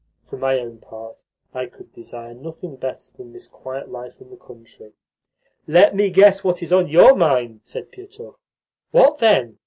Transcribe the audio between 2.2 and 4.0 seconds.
nothing better than this quiet